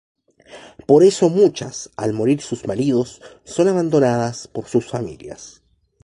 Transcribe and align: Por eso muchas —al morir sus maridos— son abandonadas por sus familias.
Por 0.87 1.03
eso 1.03 1.29
muchas 1.29 1.91
—al 1.95 2.11
morir 2.11 2.41
sus 2.41 2.65
maridos— 2.65 3.21
son 3.43 3.67
abandonadas 3.67 4.47
por 4.47 4.65
sus 4.67 4.89
familias. 4.89 5.61